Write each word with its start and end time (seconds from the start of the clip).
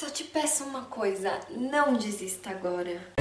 Só 0.00 0.08
te 0.08 0.24
peço 0.24 0.64
uma 0.64 0.86
coisa, 0.86 1.38
não 1.50 1.92
desista 1.92 2.48
agora. 2.48 3.19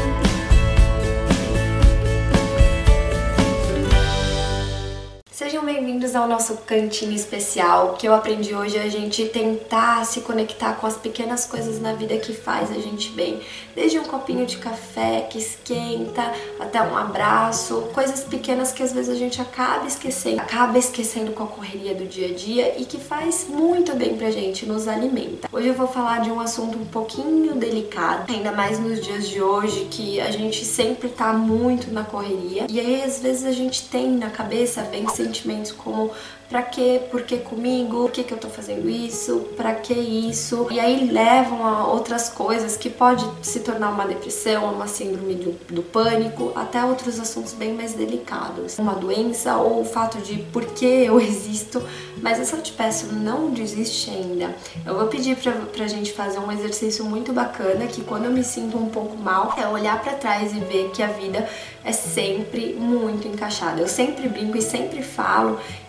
Sejam 5.39 5.63
bem-vindos 5.63 6.17
ao 6.17 6.28
nosso 6.28 6.57
cantinho 6.65 7.13
especial. 7.13 7.91
O 7.91 7.94
que 7.94 8.05
eu 8.05 8.13
aprendi 8.13 8.54
hoje 8.54 8.76
é 8.76 8.83
a 8.83 8.89
gente 8.89 9.23
tentar 9.28 10.05
se 10.05 10.19
conectar 10.19 10.73
com 10.73 10.85
as 10.85 10.97
pequenas 10.97 11.46
coisas 11.46 11.79
na 11.79 11.94
vida 11.94 12.17
que 12.17 12.33
faz 12.33 12.69
a 12.69 12.73
gente 12.73 13.12
bem. 13.12 13.40
Desde 13.73 13.97
um 13.97 14.04
copinho 14.04 14.46
de 14.46 14.58
café 14.58 15.22
que 15.29 15.37
esquenta, 15.37 16.33
até 16.59 16.81
um 16.81 16.93
abraço, 16.93 17.83
coisas 17.93 18.25
pequenas 18.25 18.73
que 18.73 18.83
às 18.83 18.91
vezes 18.91 19.09
a 19.09 19.15
gente 19.15 19.41
acaba 19.41 19.87
esquecendo, 19.87 20.41
acaba 20.41 20.77
esquecendo 20.77 21.31
com 21.31 21.43
a 21.43 21.47
correria 21.47 21.95
do 21.95 22.03
dia 22.03 22.27
a 22.27 22.33
dia 22.33 22.77
e 22.77 22.83
que 22.83 22.97
faz 22.97 23.47
muito 23.47 23.95
bem 23.95 24.17
pra 24.17 24.31
gente, 24.31 24.65
nos 24.65 24.89
alimenta. 24.89 25.47
Hoje 25.53 25.69
eu 25.69 25.73
vou 25.73 25.87
falar 25.87 26.19
de 26.19 26.29
um 26.29 26.41
assunto 26.41 26.77
um 26.77 26.85
pouquinho 26.85 27.55
delicado, 27.55 28.29
ainda 28.29 28.51
mais 28.51 28.78
nos 28.78 29.00
dias 29.01 29.29
de 29.29 29.42
hoje 29.42 29.87
que 29.89 30.19
a 30.19 30.31
gente 30.31 30.65
sempre 30.65 31.07
tá 31.07 31.31
muito 31.31 31.93
na 31.93 32.03
correria 32.03 32.66
e 32.70 32.78
aí 32.78 33.02
às 33.03 33.20
vezes 33.20 33.45
a 33.45 33.53
gente 33.53 33.88
tem 33.88 34.09
na 34.09 34.30
cabeça 34.30 34.84
vem 34.84 35.08
sentimentos 35.30 35.72
como 35.72 36.12
pra 36.50 36.64
quê, 36.64 37.00
por 37.12 37.22
que 37.22 37.38
comigo, 37.38 38.02
por 38.02 38.12
que, 38.12 38.24
que 38.24 38.34
eu 38.34 38.38
tô 38.38 38.50
fazendo 38.50 38.90
isso, 38.90 39.50
pra 39.56 39.76
que 39.76 39.94
isso, 39.94 40.68
e 40.72 40.80
aí 40.80 41.08
levam 41.08 41.64
a 41.64 41.88
outras 41.88 42.28
coisas 42.28 42.76
que 42.76 42.90
pode 42.90 43.24
se 43.44 43.60
tornar 43.60 43.92
uma 43.92 44.08
depressão, 44.08 44.73
uma 44.73 44.88
síndrome 44.88 45.36
do, 45.36 45.52
do 45.72 45.84
pânico, 45.84 46.52
até 46.56 46.84
outros 46.84 47.20
assuntos 47.20 47.54
bem 47.54 47.76
mais 47.76 47.94
delicados, 47.94 48.80
uma 48.80 48.96
doença 48.96 49.58
ou 49.58 49.82
o 49.82 49.86
fato 49.86 50.18
de 50.18 50.38
por 50.52 50.66
que 50.66 50.86
eu 50.86 51.22
existo, 51.22 51.84
mas 52.20 52.40
eu 52.40 52.46
só 52.46 52.58
te 52.58 52.72
peço, 52.73 53.14
não 53.14 53.52
desiste 53.52 54.09
ainda. 54.09 54.54
Eu 54.84 54.96
vou 54.98 55.08
pedir 55.08 55.38
pra, 55.38 55.52
pra 55.52 55.88
gente 55.88 56.12
fazer 56.14 56.40
um 56.40 56.52
exercício 56.52 57.06
muito 57.06 57.32
bacana, 57.32 57.86
que 57.86 58.02
quando 58.02 58.26
eu 58.26 58.32
me 58.32 58.44
sinto 58.44 58.76
um 58.76 58.90
pouco 58.90 59.16
mal, 59.16 59.54
é 59.56 59.68
olhar 59.68 60.02
para 60.02 60.14
trás 60.14 60.52
e 60.52 60.59
ver 60.59 60.90
que 60.90 61.03
a 61.03 61.08
vida 61.08 61.48
é 61.84 61.92
sempre 61.92 62.73
muito 62.73 63.28
encaixada. 63.28 63.80
Eu 63.80 63.88
sempre 63.88 64.28
brinco 64.28 64.58
e 64.58 64.62
sempre 64.62 65.03
falo 65.03 65.19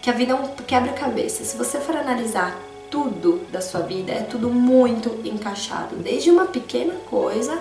que 0.01 0.11
a 0.11 0.13
vida 0.13 0.33
é 0.33 0.35
um 0.35 0.49
quebra-cabeça. 0.67 1.45
Se 1.45 1.57
você 1.57 1.79
for 1.79 1.97
analisar 1.97 2.57
tudo 2.91 3.41
da 3.53 3.61
sua 3.61 3.81
vida, 3.81 4.13
é 4.13 4.23
tudo 4.23 4.51
muito 4.51 5.21
encaixado, 5.25 5.97
desde 5.97 6.31
uma 6.31 6.47
pequena 6.47 6.95
coisa 7.09 7.57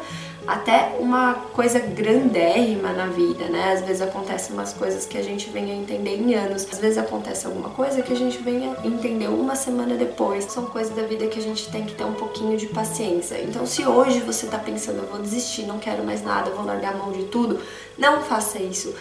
até 0.48 0.96
uma 1.00 1.36
coisa 1.54 1.78
grandérrima 1.80 2.92
na 2.92 3.06
vida, 3.06 3.46
né? 3.46 3.74
Às 3.74 3.82
vezes 3.82 4.02
acontecem 4.02 4.54
umas 4.54 4.74
coisas 4.74 5.06
que 5.06 5.16
a 5.16 5.22
gente 5.22 5.48
vem 5.52 5.72
a 5.72 5.76
entender 5.76 6.16
em 6.16 6.34
anos, 6.34 6.66
às 6.72 6.80
vezes 6.80 6.98
acontece 6.98 7.46
alguma 7.46 7.70
coisa 7.70 8.02
que 8.02 8.12
a 8.12 8.16
gente 8.16 8.40
vem 8.40 8.74
a 8.74 8.88
entender 8.88 9.28
uma 9.28 9.56
semana 9.56 9.96
depois. 9.96 10.46
São 10.46 10.66
coisas 10.66 10.96
da 10.96 11.04
vida 11.04 11.28
que 11.28 11.38
a 11.38 11.42
gente 11.42 11.70
tem 11.70 11.86
que 11.86 11.94
ter 11.94 12.04
um 12.04 12.14
pouquinho 12.14 12.58
de 12.58 12.66
paciência. 12.66 13.40
Então, 13.44 13.66
se 13.68 13.86
hoje 13.86 14.22
você 14.22 14.48
tá 14.48 14.58
pensando, 14.58 15.04
eu 15.04 15.08
vou 15.08 15.20
desistir, 15.20 15.68
não 15.68 15.78
quero 15.78 16.04
mais 16.04 16.24
nada, 16.24 16.50
vou 16.50 16.66
largar 16.66 16.94
a 16.94 16.98
mão 16.98 17.12
de 17.12 17.26
tudo, 17.26 17.60
não 17.96 18.24
faça 18.24 18.58
isso 18.58 18.96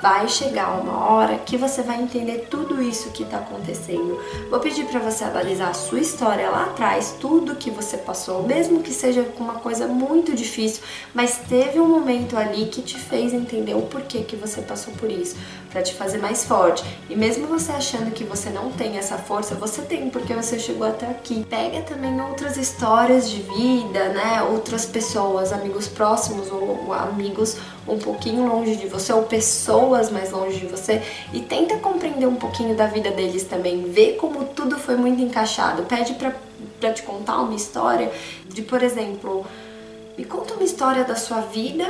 vai 0.00 0.28
chegar 0.28 0.78
uma 0.80 1.10
hora 1.10 1.38
que 1.38 1.56
você 1.56 1.82
vai 1.82 2.00
entender 2.00 2.46
tudo 2.50 2.82
isso 2.82 3.10
que 3.10 3.22
está 3.22 3.38
acontecendo. 3.38 4.18
Vou 4.50 4.60
pedir 4.60 4.84
para 4.86 5.00
você 5.00 5.24
analisar 5.24 5.70
a 5.70 5.74
sua 5.74 6.00
história 6.00 6.50
lá 6.50 6.64
atrás, 6.64 7.14
tudo 7.20 7.56
que 7.56 7.70
você 7.70 7.96
passou, 7.96 8.42
mesmo 8.42 8.82
que 8.82 8.92
seja 8.92 9.22
com 9.22 9.42
uma 9.42 9.54
coisa 9.54 9.86
muito 9.86 10.34
difícil, 10.34 10.82
mas 11.14 11.38
teve 11.48 11.80
um 11.80 11.88
momento 11.88 12.36
ali 12.36 12.66
que 12.66 12.82
te 12.82 12.98
fez 12.98 13.32
entender 13.32 13.74
o 13.74 13.82
porquê 13.82 14.20
que 14.20 14.36
você 14.36 14.60
passou 14.60 14.92
por 14.94 15.10
isso, 15.10 15.36
para 15.70 15.82
te 15.82 15.94
fazer 15.94 16.18
mais 16.18 16.44
forte. 16.44 16.84
E 17.08 17.16
mesmo 17.16 17.46
você 17.46 17.72
achando 17.72 18.10
que 18.10 18.24
você 18.24 18.50
não 18.50 18.70
tem 18.70 18.98
essa 18.98 19.16
força, 19.16 19.54
você 19.54 19.82
tem 19.82 20.10
porque 20.10 20.34
você 20.34 20.58
chegou 20.58 20.86
até 20.86 21.06
aqui. 21.06 21.44
Pega 21.48 21.82
também 21.82 22.20
outras 22.20 22.56
histórias 22.56 23.30
de 23.30 23.42
vida, 23.42 24.08
né? 24.10 24.42
Outras 24.42 24.86
pessoas, 24.86 25.52
amigos 25.52 25.88
próximos 25.88 26.50
ou 26.50 26.92
amigos 26.92 27.56
um 27.86 27.98
pouquinho 27.98 28.46
longe 28.46 28.76
de 28.76 28.88
você 28.88 29.12
ou 29.12 29.22
pessoas 29.22 29.85
mais 30.10 30.30
longe 30.30 30.58
de 30.58 30.66
você 30.66 31.02
e 31.32 31.40
tenta 31.40 31.76
compreender 31.78 32.26
um 32.26 32.36
pouquinho 32.36 32.74
da 32.74 32.86
vida 32.86 33.10
deles 33.10 33.44
também, 33.44 33.82
ver 33.84 34.16
como 34.16 34.44
tudo 34.44 34.78
foi 34.78 34.96
muito 34.96 35.22
encaixado. 35.22 35.84
Pede 35.84 36.14
pra, 36.14 36.34
pra 36.80 36.92
te 36.92 37.02
contar 37.02 37.40
uma 37.40 37.54
história 37.54 38.10
de, 38.48 38.62
por 38.62 38.82
exemplo, 38.82 39.46
me 40.16 40.24
conta 40.24 40.54
uma 40.54 40.64
história 40.64 41.04
da 41.04 41.14
sua 41.14 41.40
vida 41.40 41.84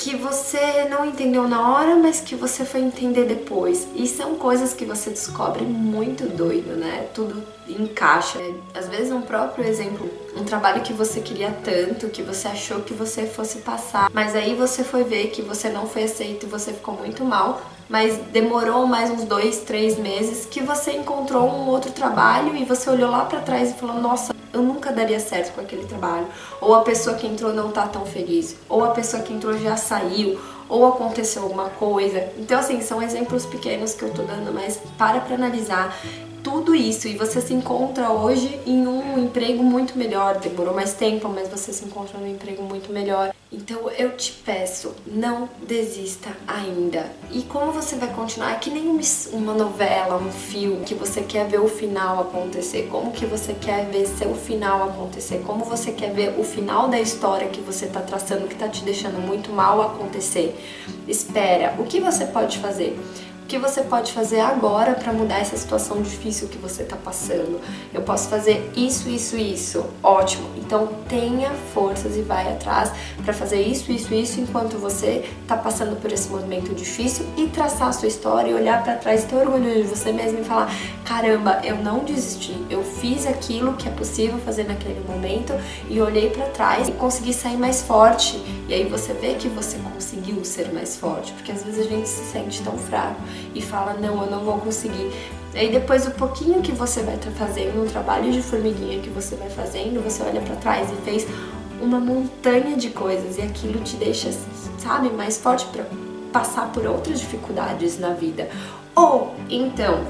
que 0.00 0.16
você 0.16 0.84
não 0.88 1.04
entendeu 1.04 1.46
na 1.46 1.70
hora, 1.70 1.94
mas 1.94 2.20
que 2.20 2.34
você 2.34 2.64
foi 2.64 2.80
entender 2.80 3.26
depois. 3.26 3.86
E 3.94 4.06
são 4.06 4.34
coisas 4.36 4.72
que 4.72 4.86
você 4.86 5.10
descobre 5.10 5.62
muito 5.62 6.24
doido, 6.24 6.74
né? 6.74 7.06
Tudo 7.12 7.42
encaixa. 7.68 8.38
Às 8.74 8.88
vezes 8.88 9.12
um 9.12 9.20
próprio 9.20 9.62
exemplo, 9.62 10.10
um 10.34 10.42
trabalho 10.42 10.80
que 10.80 10.94
você 10.94 11.20
queria 11.20 11.54
tanto, 11.62 12.08
que 12.08 12.22
você 12.22 12.48
achou 12.48 12.80
que 12.80 12.94
você 12.94 13.26
fosse 13.26 13.58
passar, 13.58 14.08
mas 14.10 14.34
aí 14.34 14.54
você 14.54 14.82
foi 14.82 15.04
ver 15.04 15.28
que 15.28 15.42
você 15.42 15.68
não 15.68 15.86
foi 15.86 16.04
aceito 16.04 16.46
e 16.46 16.48
você 16.48 16.72
ficou 16.72 16.94
muito 16.94 17.22
mal, 17.22 17.60
mas 17.86 18.16
demorou 18.32 18.86
mais 18.86 19.10
uns 19.10 19.24
dois, 19.24 19.58
três 19.58 19.98
meses 19.98 20.46
que 20.46 20.62
você 20.62 20.92
encontrou 20.92 21.46
um 21.46 21.68
outro 21.68 21.92
trabalho 21.92 22.56
e 22.56 22.64
você 22.64 22.88
olhou 22.88 23.10
lá 23.10 23.26
para 23.26 23.40
trás 23.40 23.70
e 23.70 23.74
falou, 23.74 24.00
nossa, 24.00 24.34
eu 24.52 24.62
nunca 24.62 24.92
daria 24.92 25.20
certo 25.20 25.54
com 25.54 25.60
aquele 25.60 25.84
trabalho. 25.84 26.26
Ou 26.60 26.74
a 26.74 26.82
pessoa 26.82 27.16
que 27.16 27.26
entrou 27.26 27.52
não 27.52 27.70
tá 27.70 27.86
tão 27.86 28.04
feliz. 28.04 28.56
Ou 28.68 28.84
a 28.84 28.90
pessoa 28.90 29.22
que 29.22 29.32
entrou 29.32 29.56
já 29.58 29.76
saiu. 29.76 30.38
Ou 30.68 30.86
aconteceu 30.86 31.42
alguma 31.42 31.68
coisa. 31.70 32.28
Então, 32.38 32.58
assim, 32.58 32.80
são 32.80 33.02
exemplos 33.02 33.44
pequenos 33.46 33.94
que 33.94 34.02
eu 34.02 34.12
tô 34.12 34.22
dando, 34.22 34.52
mas 34.52 34.80
para 34.96 35.20
pra 35.20 35.34
analisar 35.34 35.96
tudo 36.42 36.74
isso 36.74 37.08
e 37.08 37.16
você 37.16 37.40
se 37.40 37.52
encontra 37.52 38.10
hoje 38.10 38.60
em 38.66 38.86
um 38.86 39.18
emprego 39.18 39.62
muito 39.62 39.96
melhor. 39.96 40.38
Demorou 40.38 40.74
mais 40.74 40.94
tempo, 40.94 41.28
mas 41.28 41.48
você 41.48 41.72
se 41.72 41.84
encontra 41.84 42.18
num 42.18 42.28
emprego 42.28 42.62
muito 42.62 42.92
melhor. 42.92 43.34
Então 43.52 43.90
eu 43.98 44.16
te 44.16 44.32
peço, 44.44 44.94
não 45.04 45.48
desista 45.66 46.30
ainda. 46.46 47.10
E 47.32 47.42
como 47.42 47.72
você 47.72 47.96
vai 47.96 48.08
continuar? 48.14 48.52
É 48.52 48.54
que 48.56 48.70
nem 48.70 49.00
uma 49.32 49.54
novela, 49.54 50.16
um 50.16 50.30
filme 50.30 50.84
que 50.84 50.94
você 50.94 51.22
quer 51.22 51.48
ver 51.48 51.60
o 51.60 51.66
final 51.66 52.20
acontecer. 52.20 52.88
Como 52.90 53.10
que 53.10 53.26
você 53.26 53.52
quer 53.54 53.86
ver 53.86 54.06
seu 54.06 54.34
final 54.34 54.84
acontecer? 54.84 55.42
Como 55.44 55.64
você 55.64 55.90
quer 55.90 56.12
ver 56.12 56.38
o 56.38 56.44
final 56.44 56.88
da 56.88 57.00
história 57.00 57.48
que 57.48 57.60
você 57.60 57.86
tá 57.86 58.00
traçando 58.00 58.46
que 58.46 58.54
tá 58.54 58.68
te 58.68 58.84
deixando 58.84 59.20
muito 59.20 59.50
mal 59.50 59.82
acontecer? 59.82 60.54
Espera. 61.08 61.74
O 61.78 61.84
que 61.84 62.00
você 62.00 62.26
pode 62.26 62.58
fazer? 62.58 62.96
Que 63.50 63.58
você 63.58 63.82
pode 63.82 64.12
fazer 64.12 64.38
agora 64.38 64.94
para 64.94 65.12
mudar 65.12 65.40
essa 65.40 65.56
situação 65.56 66.00
difícil 66.00 66.46
que 66.46 66.56
você 66.56 66.84
está 66.84 66.96
passando? 66.96 67.60
Eu 67.92 68.00
posso 68.02 68.28
fazer 68.28 68.70
isso, 68.76 69.08
isso, 69.08 69.36
isso. 69.36 69.84
Ótimo. 70.04 70.48
Então 70.56 70.88
tenha 71.08 71.50
forças 71.74 72.16
e 72.16 72.22
vai 72.22 72.48
atrás 72.52 72.92
para 73.24 73.34
fazer 73.34 73.60
isso, 73.60 73.90
isso, 73.90 74.14
isso 74.14 74.40
enquanto 74.40 74.78
você 74.78 75.28
está 75.42 75.56
passando 75.56 76.00
por 76.00 76.12
esse 76.12 76.28
momento 76.28 76.72
difícil 76.72 77.26
e 77.36 77.48
traçar 77.48 77.88
a 77.88 77.92
sua 77.92 78.06
história 78.06 78.50
e 78.50 78.54
olhar 78.54 78.84
para 78.84 78.94
trás, 78.94 79.24
ter 79.24 79.34
orgulho 79.34 79.74
de 79.74 79.82
você 79.82 80.12
mesmo 80.12 80.38
e 80.38 80.44
falar: 80.44 80.72
caramba, 81.04 81.60
eu 81.64 81.74
não 81.74 82.04
desisti. 82.04 82.54
Eu 82.70 82.84
fiz 82.84 83.26
aquilo 83.26 83.72
que 83.74 83.88
é 83.88 83.90
possível 83.90 84.38
fazer 84.38 84.62
naquele 84.62 85.00
momento 85.08 85.52
e 85.88 86.00
olhei 86.00 86.30
para 86.30 86.46
trás 86.46 86.88
e 86.88 86.92
consegui 86.92 87.34
sair 87.34 87.56
mais 87.56 87.82
forte. 87.82 88.40
E 88.68 88.74
aí 88.74 88.84
você 88.84 89.12
vê 89.12 89.34
que 89.34 89.48
você 89.48 89.76
conseguiu 89.78 90.44
ser 90.44 90.72
mais 90.72 90.96
forte, 90.96 91.32
porque 91.32 91.50
às 91.50 91.64
vezes 91.64 91.84
a 91.84 91.88
gente 91.88 92.08
se 92.08 92.22
sente 92.30 92.62
tão 92.62 92.78
fraco 92.78 93.20
e 93.54 93.60
fala: 93.60 93.94
não, 93.94 94.22
eu 94.22 94.30
não 94.30 94.40
vou 94.40 94.58
conseguir. 94.58 95.10
Aí 95.54 95.70
depois 95.70 96.06
o 96.06 96.12
pouquinho 96.12 96.62
que 96.62 96.72
você 96.72 97.02
vai 97.02 97.18
fazendo, 97.36 97.82
um 97.82 97.86
trabalho 97.86 98.30
de 98.30 98.40
formiguinha 98.40 99.00
que 99.00 99.10
você 99.10 99.34
vai 99.34 99.50
fazendo, 99.50 100.02
você 100.02 100.22
olha 100.22 100.40
para 100.40 100.54
trás 100.56 100.88
e 100.90 100.96
fez 101.02 101.26
uma 101.80 101.98
montanha 101.98 102.76
de 102.76 102.90
coisas 102.90 103.36
e 103.38 103.42
aquilo 103.42 103.82
te 103.82 103.96
deixa, 103.96 104.30
sabe, 104.78 105.10
mais 105.10 105.38
forte 105.38 105.66
para 105.66 105.84
passar 106.32 106.70
por 106.72 106.86
outras 106.86 107.18
dificuldades 107.18 107.98
na 107.98 108.10
vida. 108.10 108.48
Ou 108.94 109.34
então, 109.48 110.04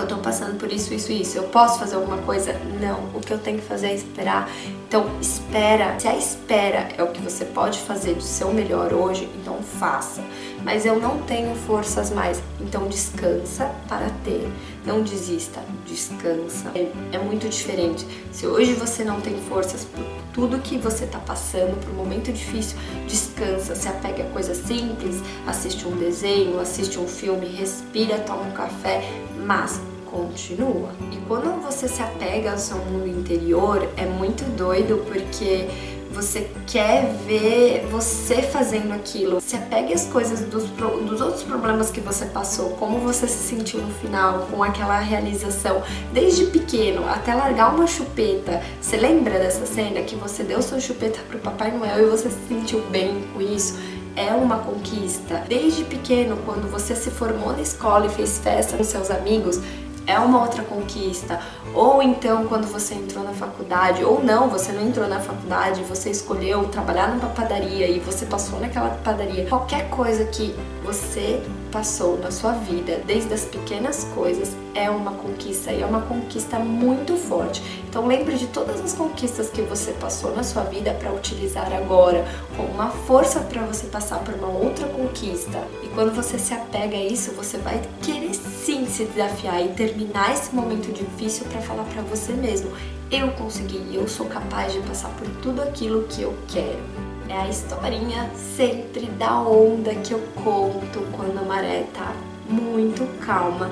eu 0.00 0.06
tô 0.06 0.16
passando 0.18 0.58
por 0.58 0.72
isso, 0.72 0.94
isso, 0.94 1.12
isso. 1.12 1.36
Eu 1.36 1.44
posso 1.44 1.78
fazer 1.78 1.96
alguma 1.96 2.18
coisa? 2.18 2.54
Não. 2.80 3.00
O 3.14 3.20
que 3.20 3.32
eu 3.32 3.38
tenho 3.38 3.58
que 3.58 3.64
fazer 3.64 3.88
é 3.88 3.94
esperar. 3.94 4.48
Então, 4.88 5.06
espera. 5.20 5.98
Se 5.98 6.08
a 6.08 6.16
espera 6.16 6.88
é 6.96 7.02
o 7.02 7.08
que 7.08 7.20
você 7.20 7.44
pode 7.44 7.78
fazer 7.78 8.14
do 8.14 8.22
seu 8.22 8.52
melhor 8.52 8.92
hoje, 8.92 9.28
então 9.40 9.62
faça. 9.62 10.22
Mas 10.64 10.86
eu 10.86 10.98
não 10.98 11.18
tenho 11.22 11.54
forças 11.54 12.10
mais. 12.10 12.42
Então, 12.60 12.88
descansa 12.88 13.70
para 13.88 14.08
ter. 14.24 14.48
Não 14.84 15.02
desista. 15.02 15.60
Descansa. 15.86 16.72
É, 16.74 16.90
é 17.12 17.18
muito 17.18 17.48
diferente. 17.48 18.06
Se 18.30 18.46
hoje 18.46 18.74
você 18.74 19.04
não 19.04 19.20
tem 19.20 19.36
forças 19.42 19.84
por 19.84 20.04
tudo 20.32 20.58
que 20.58 20.78
você 20.78 21.06
tá 21.06 21.18
passando, 21.18 21.78
por 21.80 21.90
um 21.92 21.96
momento 21.96 22.32
difícil, 22.32 22.78
descansa. 23.06 23.74
Se 23.74 23.88
apega 23.88 24.24
a 24.24 24.26
coisas 24.30 24.58
simples. 24.58 25.20
Assiste 25.46 25.86
um 25.86 25.96
desenho, 25.96 26.58
assiste 26.60 26.98
um 26.98 27.06
filme, 27.06 27.46
respira, 27.46 28.18
toma 28.18 28.42
um 28.42 28.52
café 28.52 29.02
mas 29.44 29.80
continua. 30.06 30.90
E 31.10 31.16
quando 31.26 31.60
você 31.62 31.88
se 31.88 32.02
apega 32.02 32.52
ao 32.52 32.58
seu 32.58 32.76
mundo 32.78 33.08
interior, 33.08 33.88
é 33.96 34.04
muito 34.04 34.44
doido 34.56 35.04
porque 35.06 35.68
você 36.12 36.50
quer 36.66 37.06
ver 37.26 37.86
você 37.90 38.42
fazendo 38.42 38.92
aquilo. 38.92 39.40
Se 39.40 39.56
apegue 39.56 39.92
às 39.92 40.06
coisas 40.06 40.40
dos, 40.40 40.64
dos 40.64 41.20
outros 41.20 41.42
problemas 41.42 41.90
que 41.90 42.00
você 42.00 42.26
passou, 42.26 42.70
como 42.70 43.00
você 43.00 43.26
se 43.26 43.48
sentiu 43.48 43.80
no 43.80 43.92
final, 43.94 44.46
com 44.50 44.62
aquela 44.62 44.98
realização, 44.98 45.82
desde 46.12 46.46
pequeno 46.46 47.08
até 47.08 47.34
largar 47.34 47.74
uma 47.74 47.86
chupeta. 47.86 48.62
Você 48.80 48.96
lembra 48.96 49.38
dessa 49.38 49.66
cena 49.66 50.02
que 50.02 50.14
você 50.14 50.42
deu 50.42 50.62
sua 50.62 50.78
chupeta 50.78 51.20
pro 51.28 51.38
Papai 51.38 51.70
Noel 51.72 52.06
e 52.06 52.10
você 52.10 52.30
se 52.30 52.48
sentiu 52.48 52.80
bem 52.90 53.24
com 53.32 53.40
isso? 53.40 53.92
é 54.14 54.30
uma 54.32 54.58
conquista. 54.58 55.42
Desde 55.48 55.84
pequeno, 55.84 56.36
quando 56.44 56.70
você 56.70 56.94
se 56.94 57.10
formou 57.10 57.52
na 57.52 57.62
escola 57.62 58.06
e 58.06 58.10
fez 58.10 58.38
festa 58.38 58.76
com 58.76 58.84
seus 58.84 59.10
amigos, 59.10 59.58
é 60.06 60.18
uma 60.18 60.42
outra 60.42 60.62
conquista. 60.62 61.40
Ou 61.74 62.02
então 62.02 62.46
quando 62.46 62.66
você 62.66 62.94
entrou 62.94 63.24
na 63.24 63.32
faculdade, 63.32 64.04
ou 64.04 64.22
não, 64.22 64.48
você 64.48 64.72
não 64.72 64.82
entrou 64.82 65.08
na 65.08 65.20
faculdade, 65.20 65.82
você 65.82 66.10
escolheu 66.10 66.64
trabalhar 66.68 67.08
numa 67.08 67.28
padaria 67.28 67.88
e 67.88 67.98
você 67.98 68.26
passou 68.26 68.60
naquela 68.60 68.90
padaria. 69.02 69.46
Qualquer 69.46 69.88
coisa 69.88 70.24
que 70.24 70.54
você 70.84 71.42
passou 71.70 72.18
na 72.18 72.30
sua 72.30 72.52
vida, 72.52 73.00
desde 73.06 73.32
as 73.32 73.44
pequenas 73.44 74.04
coisas, 74.14 74.54
é 74.74 74.90
uma 74.90 75.12
conquista 75.12 75.72
e 75.72 75.80
é 75.80 75.86
uma 75.86 76.02
conquista 76.02 76.58
muito 76.58 77.16
forte. 77.16 77.62
Então 77.88 78.06
lembre 78.06 78.36
de 78.36 78.46
todas 78.48 78.80
as 78.80 78.92
conquistas 78.92 79.48
que 79.48 79.62
você 79.62 79.92
passou 79.92 80.34
na 80.34 80.42
sua 80.42 80.64
vida 80.64 80.92
para 80.94 81.12
utilizar 81.12 81.72
agora 81.72 82.26
como 82.56 82.68
uma 82.68 82.90
força 82.90 83.40
para 83.40 83.62
você 83.62 83.86
passar 83.86 84.18
por 84.20 84.34
uma 84.34 84.48
outra 84.48 84.86
conquista. 84.88 85.58
E 85.82 85.88
quando 85.88 86.14
você 86.14 86.38
se 86.38 86.52
apega 86.52 86.96
a 86.96 87.04
isso, 87.04 87.32
você 87.32 87.58
vai 87.58 87.80
querer 88.02 88.34
sim 88.34 88.86
se 88.86 89.04
desafiar 89.04 89.64
e 89.64 89.68
terminar 89.68 90.32
esse 90.32 90.54
momento 90.54 90.92
difícil 90.92 91.46
para 91.46 91.60
falar 91.60 91.84
para 91.84 92.02
você 92.02 92.32
mesmo: 92.32 92.70
eu 93.10 93.30
consegui, 93.32 93.94
eu 93.94 94.08
sou 94.08 94.26
capaz 94.26 94.72
de 94.72 94.80
passar 94.80 95.10
por 95.10 95.28
tudo 95.42 95.62
aquilo 95.62 96.04
que 96.04 96.22
eu 96.22 96.34
quero. 96.48 97.11
É 97.32 97.38
a 97.38 97.48
historinha 97.48 98.30
sempre 98.36 99.06
da 99.06 99.40
onda 99.40 99.94
que 99.94 100.12
eu 100.12 100.20
conto 100.44 101.00
quando 101.16 101.38
a 101.38 101.42
maré 101.42 101.86
tá 101.94 102.12
muito 102.46 103.06
calma. 103.24 103.70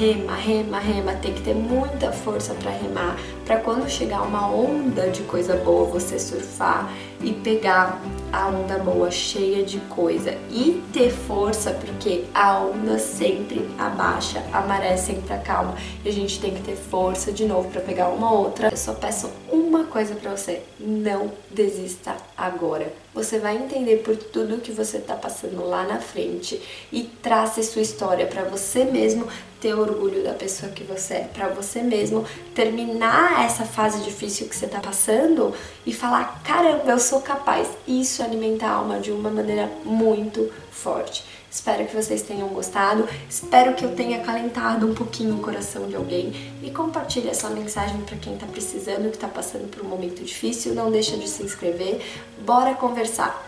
Rema, 0.00 0.34
rema, 0.34 0.78
rema, 0.78 1.12
tem 1.16 1.34
que 1.34 1.42
ter 1.42 1.54
muita 1.54 2.10
força 2.10 2.54
para 2.54 2.70
remar, 2.70 3.18
para 3.44 3.58
quando 3.58 3.86
chegar 3.86 4.22
uma 4.22 4.50
onda 4.50 5.10
de 5.10 5.20
coisa 5.24 5.56
boa 5.58 5.84
você 5.84 6.18
surfar 6.18 6.90
e 7.22 7.34
pegar 7.34 8.00
a 8.32 8.48
onda 8.48 8.78
boa 8.78 9.10
cheia 9.10 9.62
de 9.62 9.78
coisa 9.80 10.34
e 10.50 10.82
ter 10.90 11.10
força, 11.10 11.72
porque 11.72 12.24
a 12.32 12.60
onda 12.60 12.98
sempre 12.98 13.68
abaixa, 13.78 14.42
a 14.54 14.62
maré 14.62 14.96
sempre 14.96 15.34
acalma 15.34 15.74
e 16.02 16.08
a 16.08 16.12
gente 16.12 16.40
tem 16.40 16.54
que 16.54 16.62
ter 16.62 16.76
força 16.76 17.30
de 17.30 17.44
novo 17.44 17.68
para 17.70 17.82
pegar 17.82 18.08
uma 18.08 18.32
outra. 18.32 18.68
Eu 18.70 18.78
só 18.78 18.94
peço 18.94 19.30
uma 19.52 19.84
coisa 19.84 20.14
para 20.14 20.34
você: 20.34 20.62
não 20.78 21.30
desista 21.50 22.16
agora. 22.38 22.90
Você 23.12 23.38
vai 23.38 23.56
entender 23.56 23.96
por 23.96 24.16
tudo 24.16 24.62
que 24.62 24.72
você 24.72 24.96
está 24.96 25.14
passando 25.14 25.62
lá 25.68 25.84
na 25.84 25.98
frente 25.98 26.58
e 26.90 27.02
trace 27.02 27.62
sua 27.64 27.82
história 27.82 28.26
para 28.26 28.44
você 28.44 28.84
mesmo 28.84 29.26
ter 29.60 29.74
orgulho 29.74 30.24
da 30.24 30.32
pessoa 30.32 30.72
que 30.72 30.82
você 30.82 31.14
é, 31.14 31.30
para 31.32 31.48
você 31.48 31.82
mesmo 31.82 32.24
terminar 32.54 33.44
essa 33.44 33.64
fase 33.64 34.02
difícil 34.02 34.48
que 34.48 34.56
você 34.56 34.66
está 34.66 34.80
passando 34.80 35.54
e 35.86 35.92
falar: 35.92 36.42
caramba, 36.42 36.90
eu 36.90 36.98
sou 36.98 37.20
capaz. 37.20 37.68
Isso 37.86 38.22
alimenta 38.22 38.66
a 38.66 38.72
alma 38.72 38.98
de 38.98 39.10
uma 39.10 39.30
maneira 39.30 39.70
muito 39.84 40.50
forte. 40.70 41.24
Espero 41.50 41.84
que 41.84 41.96
vocês 41.96 42.22
tenham 42.22 42.46
gostado, 42.48 43.08
espero 43.28 43.74
que 43.74 43.84
eu 43.84 43.92
tenha 43.96 44.18
acalentado 44.18 44.86
um 44.86 44.94
pouquinho 44.94 45.34
o 45.34 45.40
coração 45.40 45.88
de 45.88 45.96
alguém 45.96 46.32
e 46.62 46.70
compartilhe 46.70 47.28
essa 47.28 47.50
mensagem 47.50 48.00
para 48.02 48.16
quem 48.16 48.34
está 48.34 48.46
precisando, 48.46 49.10
que 49.10 49.16
está 49.16 49.26
passando 49.26 49.68
por 49.68 49.84
um 49.84 49.88
momento 49.88 50.22
difícil. 50.22 50.74
Não 50.74 50.92
deixa 50.92 51.16
de 51.16 51.28
se 51.28 51.42
inscrever. 51.42 52.00
Bora 52.46 52.74
conversar. 52.74 53.44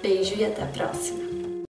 Beijo 0.00 0.36
e 0.36 0.44
até 0.44 0.62
a 0.62 0.66
próxima. 0.66 1.21